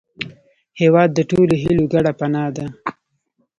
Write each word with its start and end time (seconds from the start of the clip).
هېواد 0.81 1.09
د 1.13 1.19
ټولو 1.29 1.53
هیلو 1.63 1.85
ګډه 1.93 2.11
پناه 2.19 2.49
ده. 2.55 2.65